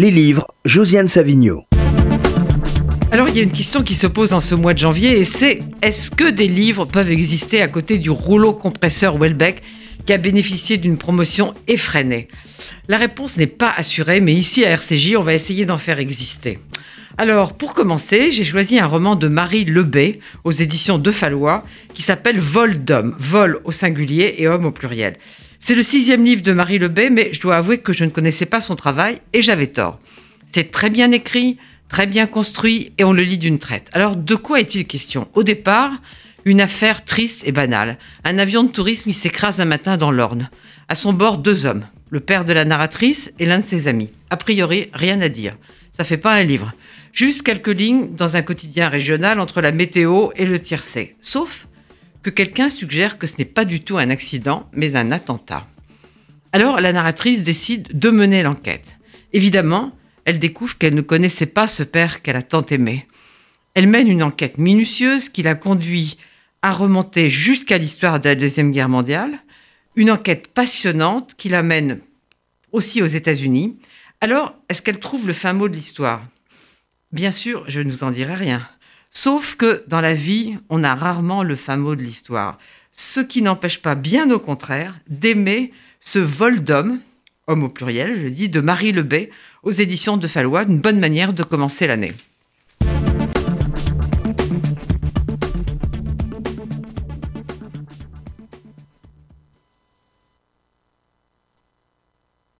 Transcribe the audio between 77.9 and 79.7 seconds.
vous en dirai rien. Sauf